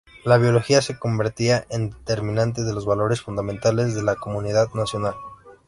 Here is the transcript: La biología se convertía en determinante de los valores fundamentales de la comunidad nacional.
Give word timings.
La 0.25 0.39
biología 0.39 0.81
se 0.81 0.97
convertía 0.97 1.67
en 1.69 1.91
determinante 1.91 2.63
de 2.63 2.73
los 2.73 2.87
valores 2.87 3.21
fundamentales 3.21 3.93
de 3.93 4.01
la 4.01 4.15
comunidad 4.15 4.67
nacional. 4.73 5.13